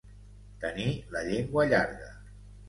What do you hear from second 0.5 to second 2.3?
Tenir la llengua llarga.